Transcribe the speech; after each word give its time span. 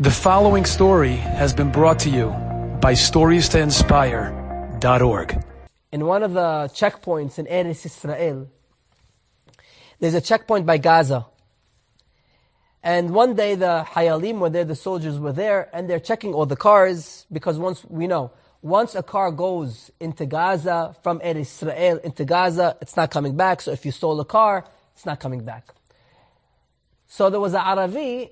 The 0.00 0.12
following 0.12 0.64
story 0.64 1.16
has 1.16 1.52
been 1.52 1.72
brought 1.72 1.98
to 2.00 2.08
you 2.08 2.28
by 2.80 2.92
StoriesToInspire.org. 2.92 5.44
in 5.90 6.06
one 6.06 6.22
of 6.22 6.34
the 6.34 6.70
checkpoints 6.72 7.40
in 7.40 7.46
Eretz 7.46 7.84
Israel, 7.84 8.48
there's 9.98 10.14
a 10.14 10.20
checkpoint 10.20 10.66
by 10.66 10.78
Gaza. 10.78 11.26
And 12.80 13.12
one 13.12 13.34
day 13.34 13.56
the 13.56 13.84
Hayalim 13.88 14.38
were 14.38 14.50
there, 14.50 14.62
the 14.62 14.76
soldiers 14.76 15.18
were 15.18 15.32
there, 15.32 15.68
and 15.72 15.90
they're 15.90 15.98
checking 15.98 16.32
all 16.32 16.46
the 16.46 16.54
cars, 16.54 17.26
because 17.32 17.58
once, 17.58 17.84
we 17.88 18.06
know, 18.06 18.30
once 18.62 18.94
a 18.94 19.02
car 19.02 19.32
goes 19.32 19.90
into 19.98 20.26
Gaza, 20.26 20.94
from 21.02 21.18
Eretz 21.18 21.40
Israel 21.40 21.98
into 22.04 22.24
Gaza, 22.24 22.76
it's 22.80 22.96
not 22.96 23.10
coming 23.10 23.36
back, 23.36 23.62
so 23.62 23.72
if 23.72 23.84
you 23.84 23.90
stole 23.90 24.20
a 24.20 24.24
car, 24.24 24.64
it's 24.94 25.06
not 25.06 25.18
coming 25.18 25.44
back. 25.44 25.74
So 27.08 27.30
there 27.30 27.40
was 27.40 27.54
a 27.54 27.58
Aravi, 27.58 28.30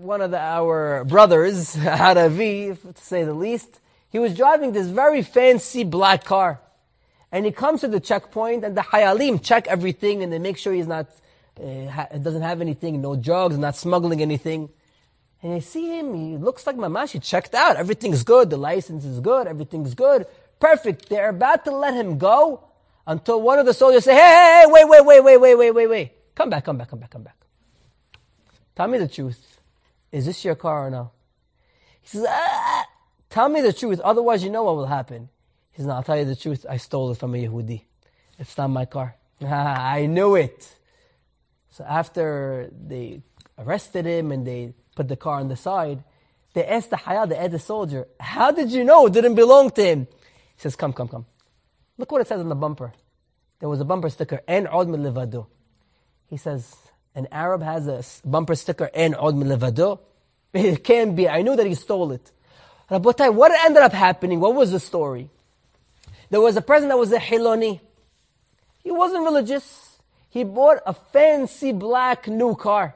one 0.00 0.22
of 0.22 0.30
the, 0.30 0.38
our 0.38 1.04
brothers, 1.04 1.76
Aravi, 1.76 2.76
to 2.94 3.02
say 3.02 3.24
the 3.24 3.34
least, 3.34 3.80
he 4.10 4.18
was 4.18 4.34
driving 4.34 4.72
this 4.72 4.88
very 4.88 5.22
fancy 5.22 5.84
black 5.84 6.24
car. 6.24 6.60
And 7.30 7.44
he 7.44 7.52
comes 7.52 7.82
to 7.82 7.88
the 7.88 8.00
checkpoint 8.00 8.64
and 8.64 8.76
the 8.76 8.80
Hayalim 8.80 9.44
check 9.44 9.68
everything 9.68 10.22
and 10.22 10.32
they 10.32 10.38
make 10.38 10.56
sure 10.56 10.72
he's 10.72 10.86
not, 10.86 11.06
uh, 11.62 11.86
ha- 11.86 12.08
doesn't 12.20 12.42
have 12.42 12.60
anything, 12.60 13.00
no 13.00 13.14
drugs, 13.14 13.56
not 13.58 13.76
smuggling 13.76 14.22
anything. 14.22 14.70
And 15.42 15.52
they 15.52 15.60
see 15.60 15.98
him, 15.98 16.14
he 16.14 16.36
looks 16.36 16.66
like 16.66 16.76
Mamash, 16.76 17.10
he 17.10 17.18
checked 17.18 17.54
out, 17.54 17.76
everything's 17.76 18.24
good, 18.24 18.50
the 18.50 18.56
license 18.56 19.04
is 19.04 19.20
good, 19.20 19.46
everything's 19.46 19.94
good, 19.94 20.26
perfect. 20.58 21.08
They're 21.08 21.28
about 21.28 21.64
to 21.66 21.70
let 21.70 21.94
him 21.94 22.18
go 22.18 22.64
until 23.06 23.40
one 23.40 23.58
of 23.58 23.66
the 23.66 23.74
soldiers 23.74 24.04
say, 24.04 24.14
hey, 24.14 24.20
hey, 24.20 24.62
hey, 24.64 24.72
wait, 24.72 24.88
wait, 24.88 25.04
wait, 25.04 25.20
wait, 25.20 25.36
wait, 25.36 25.54
wait, 25.56 25.70
wait, 25.70 25.86
wait. 25.86 26.12
Come 26.34 26.50
back, 26.50 26.64
come 26.64 26.78
back, 26.78 26.88
come 26.88 26.98
back, 26.98 27.10
come 27.10 27.22
back. 27.22 27.36
Tell 28.74 28.88
me 28.88 28.98
the 28.98 29.08
truth. 29.08 29.59
Is 30.12 30.26
this 30.26 30.44
your 30.44 30.54
car 30.54 30.86
or 30.86 30.90
no? 30.90 31.10
He 32.02 32.08
says, 32.08 32.26
ah, 32.28 32.86
tell 33.28 33.48
me 33.48 33.60
the 33.60 33.72
truth, 33.72 34.00
otherwise 34.00 34.42
you 34.42 34.50
know 34.50 34.64
what 34.64 34.76
will 34.76 34.86
happen. 34.86 35.28
He 35.72 35.78
says, 35.78 35.86
no, 35.86 35.94
I'll 35.94 36.02
tell 36.02 36.18
you 36.18 36.24
the 36.24 36.36
truth, 36.36 36.66
I 36.68 36.78
stole 36.78 37.10
it 37.12 37.18
from 37.18 37.34
a 37.34 37.38
Yehudi. 37.38 37.82
It's 38.38 38.56
not 38.56 38.68
my 38.68 38.86
car. 38.86 39.16
I 39.42 40.06
knew 40.06 40.34
it. 40.34 40.76
So 41.70 41.84
after 41.84 42.70
they 42.72 43.22
arrested 43.58 44.06
him 44.06 44.32
and 44.32 44.46
they 44.46 44.74
put 44.96 45.08
the 45.08 45.16
car 45.16 45.40
on 45.40 45.48
the 45.48 45.56
side, 45.56 46.02
they 46.52 46.64
asked 46.66 46.90
the 46.90 46.96
Hayal, 46.96 47.28
the 47.28 47.40
Ed 47.40 47.58
soldier, 47.60 48.08
how 48.18 48.50
did 48.50 48.72
you 48.72 48.82
know 48.82 49.06
it 49.06 49.12
didn't 49.12 49.36
belong 49.36 49.70
to 49.70 49.84
him? 49.84 50.08
He 50.56 50.62
says, 50.62 50.74
come, 50.74 50.92
come, 50.92 51.08
come. 51.08 51.26
Look 51.96 52.10
what 52.10 52.20
it 52.20 52.26
says 52.26 52.40
on 52.40 52.48
the 52.48 52.54
bumper. 52.56 52.92
There 53.60 53.68
was 53.68 53.80
a 53.80 53.84
bumper 53.84 54.08
sticker, 54.08 54.40
En 54.48 54.66
Od 54.66 54.88
Levado. 54.88 55.46
He 56.26 56.36
says, 56.36 56.74
an 57.14 57.28
Arab 57.30 57.62
has 57.62 57.86
a 57.86 58.02
bumper 58.28 58.54
sticker, 58.54 58.90
En 58.94 59.14
Od 59.14 59.36
Levado. 59.36 60.00
It 60.54 60.82
can't 60.82 61.14
be. 61.14 61.28
I 61.28 61.42
knew 61.42 61.56
that 61.56 61.66
he 61.66 61.74
stole 61.74 62.12
it. 62.12 62.32
Rabotai, 62.90 63.32
what 63.32 63.52
ended 63.64 63.82
up 63.82 63.92
happening? 63.92 64.40
What 64.40 64.54
was 64.54 64.72
the 64.72 64.80
story? 64.80 65.30
There 66.28 66.40
was 66.40 66.56
a 66.56 66.62
person 66.62 66.88
that 66.88 66.98
was 66.98 67.12
a 67.12 67.18
Hiloni. 67.18 67.80
He 68.82 68.90
wasn't 68.90 69.24
religious. 69.24 69.98
He 70.28 70.44
bought 70.44 70.78
a 70.86 70.94
fancy 70.94 71.72
black 71.72 72.28
new 72.28 72.54
car. 72.54 72.94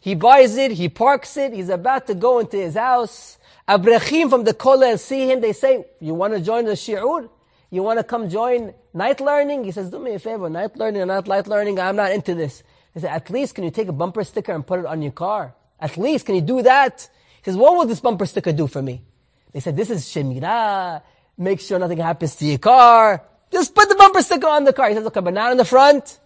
He 0.00 0.16
buys 0.16 0.56
it, 0.56 0.72
he 0.72 0.88
parks 0.88 1.36
it, 1.36 1.52
he's 1.52 1.68
about 1.68 2.08
to 2.08 2.14
go 2.14 2.40
into 2.40 2.56
his 2.56 2.74
house. 2.74 3.38
Abrechim 3.68 4.28
from 4.28 4.42
the 4.42 4.52
kollel 4.52 4.98
see 4.98 5.30
him, 5.30 5.40
they 5.40 5.52
say, 5.52 5.86
you 6.00 6.14
want 6.14 6.34
to 6.34 6.40
join 6.40 6.64
the 6.64 6.72
shi'ur? 6.72 7.28
You 7.70 7.84
want 7.84 8.00
to 8.00 8.04
come 8.04 8.28
join 8.28 8.74
night 8.92 9.20
learning? 9.20 9.62
He 9.62 9.70
says, 9.70 9.90
do 9.90 10.00
me 10.00 10.14
a 10.14 10.18
favor, 10.18 10.50
night 10.50 10.76
learning 10.76 11.02
or 11.02 11.06
not 11.06 11.28
night 11.28 11.46
learning, 11.46 11.78
I'm 11.78 11.94
not 11.94 12.10
into 12.10 12.34
this. 12.34 12.64
He 12.92 12.98
said, 12.98 13.10
at 13.10 13.30
least 13.30 13.54
can 13.54 13.62
you 13.62 13.70
take 13.70 13.86
a 13.86 13.92
bumper 13.92 14.24
sticker 14.24 14.52
and 14.52 14.66
put 14.66 14.80
it 14.80 14.86
on 14.86 15.02
your 15.02 15.12
car? 15.12 15.54
At 15.82 15.98
least, 15.98 16.26
can 16.26 16.36
you 16.36 16.40
do 16.40 16.62
that? 16.62 17.10
He 17.42 17.50
says, 17.50 17.56
what 17.56 17.76
will 17.76 17.86
this 17.86 17.98
bumper 17.98 18.24
sticker 18.24 18.52
do 18.52 18.68
for 18.68 18.80
me? 18.80 19.02
They 19.50 19.58
said, 19.58 19.76
this 19.76 19.90
is 19.90 20.04
shemirah, 20.04 21.02
make 21.36 21.58
sure 21.58 21.80
nothing 21.80 21.98
happens 21.98 22.36
to 22.36 22.46
your 22.46 22.58
car. 22.58 23.24
Just 23.50 23.74
put 23.74 23.88
the 23.88 23.96
bumper 23.96 24.22
sticker 24.22 24.46
on 24.46 24.62
the 24.62 24.72
car. 24.72 24.88
He 24.88 24.94
says, 24.94 25.04
okay, 25.06 25.20
but 25.20 25.34
not 25.34 25.50
in 25.50 25.58
the 25.58 25.64
front. 25.64 26.20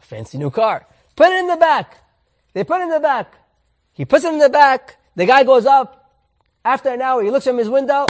Fancy 0.00 0.38
new 0.38 0.50
car. 0.50 0.86
Put 1.14 1.28
it 1.28 1.40
in 1.40 1.46
the 1.46 1.58
back. 1.58 1.94
They 2.54 2.64
put 2.64 2.80
it 2.80 2.84
in 2.84 2.88
the 2.88 3.00
back. 3.00 3.34
He 3.92 4.06
puts 4.06 4.24
it 4.24 4.32
in 4.32 4.38
the 4.38 4.48
back. 4.48 4.96
The 5.14 5.26
guy 5.26 5.44
goes 5.44 5.66
up. 5.66 6.10
After 6.64 6.88
an 6.88 7.02
hour, 7.02 7.22
he 7.22 7.30
looks 7.30 7.44
from 7.44 7.58
his 7.58 7.68
window. 7.68 8.06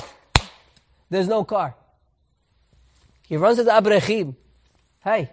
There's 1.10 1.26
no 1.26 1.42
car. 1.42 1.74
He 3.26 3.36
runs 3.36 3.58
to 3.58 3.64
the 3.64 3.72
Abrechim. 3.72 4.36
Hey, 5.02 5.30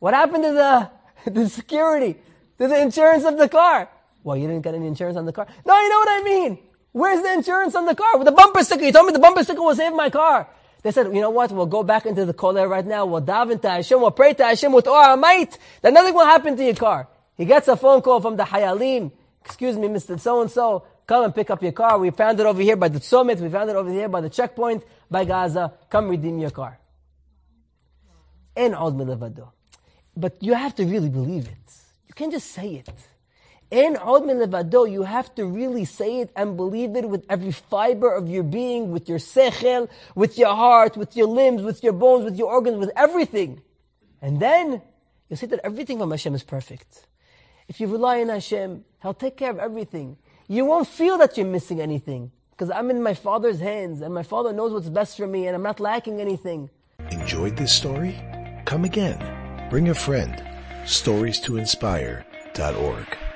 what 0.00 0.12
happened 0.12 0.44
to 0.44 0.52
the, 0.52 0.90
the 1.30 1.48
security? 1.48 2.16
To 2.58 2.68
the 2.68 2.78
insurance 2.78 3.24
of 3.24 3.38
the 3.38 3.48
car? 3.48 3.88
Well, 4.28 4.36
you 4.36 4.46
didn't 4.46 4.60
get 4.60 4.74
any 4.74 4.86
insurance 4.86 5.16
on 5.16 5.24
the 5.24 5.32
car? 5.32 5.46
No, 5.64 5.80
you 5.80 5.88
know 5.88 5.98
what 6.00 6.20
I 6.20 6.22
mean. 6.22 6.58
Where's 6.92 7.22
the 7.22 7.32
insurance 7.32 7.74
on 7.74 7.86
the 7.86 7.94
car? 7.94 8.18
With 8.18 8.26
the 8.26 8.32
bumper 8.32 8.62
sticker. 8.62 8.84
You 8.84 8.92
told 8.92 9.06
me 9.06 9.14
the 9.14 9.18
bumper 9.18 9.42
sticker 9.42 9.62
will 9.62 9.74
save 9.74 9.94
my 9.94 10.10
car. 10.10 10.46
They 10.82 10.90
said, 10.90 11.06
you 11.06 11.22
know 11.22 11.30
what? 11.30 11.50
We'll 11.50 11.64
go 11.64 11.82
back 11.82 12.04
into 12.04 12.26
the 12.26 12.34
kollel 12.34 12.68
right 12.68 12.84
now. 12.84 13.06
We'll 13.06 13.22
daven 13.22 13.62
to 13.62 13.70
Hashem. 13.70 13.98
We'll 13.98 14.10
pray 14.10 14.34
to 14.34 14.44
Hashem 14.44 14.70
with 14.70 14.86
all 14.86 14.96
our 14.96 15.16
might. 15.16 15.56
That 15.80 15.94
nothing 15.94 16.12
will 16.12 16.26
happen 16.26 16.58
to 16.58 16.62
your 16.62 16.74
car. 16.74 17.08
He 17.38 17.46
gets 17.46 17.68
a 17.68 17.76
phone 17.76 18.02
call 18.02 18.20
from 18.20 18.36
the 18.36 18.44
Hayalim. 18.44 19.12
Excuse 19.46 19.78
me, 19.78 19.88
Mr. 19.88 20.20
So-and-so. 20.20 20.84
Come 21.06 21.24
and 21.24 21.34
pick 21.34 21.48
up 21.48 21.62
your 21.62 21.72
car. 21.72 21.98
We 21.98 22.10
found 22.10 22.38
it 22.38 22.44
over 22.44 22.60
here 22.60 22.76
by 22.76 22.88
the 22.88 23.00
summit. 23.00 23.40
We 23.40 23.48
found 23.48 23.70
it 23.70 23.76
over 23.76 23.90
here 23.90 24.10
by 24.10 24.20
the 24.20 24.28
checkpoint 24.28 24.84
by 25.10 25.24
Gaza. 25.24 25.72
Come 25.88 26.10
redeem 26.10 26.38
your 26.38 26.50
car. 26.50 26.78
Milevado. 28.54 29.52
But 30.14 30.36
you 30.42 30.52
have 30.52 30.74
to 30.74 30.84
really 30.84 31.08
believe 31.08 31.46
it. 31.46 31.72
You 32.08 32.14
can't 32.14 32.32
just 32.32 32.50
say 32.50 32.74
it. 32.74 32.90
En 33.70 33.98
od 33.98 34.24
milevado, 34.24 34.90
you 34.90 35.02
have 35.02 35.34
to 35.34 35.44
really 35.44 35.84
say 35.84 36.20
it 36.20 36.30
and 36.34 36.56
believe 36.56 36.96
it 36.96 37.08
with 37.08 37.26
every 37.28 37.52
fiber 37.52 38.10
of 38.10 38.28
your 38.28 38.42
being, 38.42 38.90
with 38.90 39.08
your 39.08 39.18
sechel, 39.18 39.88
with 40.14 40.38
your 40.38 40.54
heart, 40.54 40.96
with 40.96 41.14
your 41.16 41.26
limbs, 41.26 41.62
with 41.62 41.82
your 41.82 41.92
bones, 41.92 42.24
with 42.24 42.36
your 42.36 42.50
organs, 42.50 42.78
with 42.78 42.90
everything. 42.96 43.60
And 44.22 44.40
then 44.40 44.80
you'll 45.28 45.36
see 45.36 45.46
that 45.46 45.60
everything 45.62 45.98
from 45.98 46.10
Hashem 46.10 46.34
is 46.34 46.42
perfect. 46.42 47.06
If 47.68 47.78
you 47.78 47.88
rely 47.88 48.22
on 48.22 48.30
Hashem, 48.30 48.84
He'll 49.02 49.12
take 49.14 49.36
care 49.36 49.50
of 49.50 49.58
everything. 49.58 50.16
You 50.48 50.64
won't 50.64 50.88
feel 50.88 51.18
that 51.18 51.36
you're 51.36 51.46
missing 51.46 51.80
anything. 51.80 52.32
Because 52.50 52.70
I'm 52.70 52.90
in 52.90 53.02
my 53.02 53.14
Father's 53.14 53.60
hands 53.60 54.00
and 54.00 54.12
my 54.12 54.22
Father 54.22 54.52
knows 54.52 54.72
what's 54.72 54.88
best 54.88 55.16
for 55.18 55.26
me 55.26 55.46
and 55.46 55.54
I'm 55.54 55.62
not 55.62 55.78
lacking 55.78 56.20
anything. 56.20 56.70
Enjoyed 57.10 57.56
this 57.56 57.72
story? 57.72 58.18
Come 58.64 58.84
again. 58.84 59.68
Bring 59.70 59.90
a 59.90 59.94
friend. 59.94 60.42
Stories 60.84 61.38
to 61.40 61.58
inspire.org. 61.58 63.27